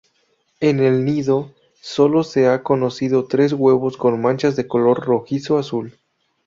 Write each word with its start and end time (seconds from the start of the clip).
En 0.61 0.79
el 0.79 1.05
nido 1.05 1.51
sólo 1.79 2.23
se 2.23 2.47
ha 2.47 2.63
conocido 2.63 3.27
tres 3.27 3.53
huevos 3.53 3.97
con 3.97 4.19
manchas 4.19 4.55
de 4.55 4.67
color 4.67 4.99
rojizo-azul. 5.05 5.99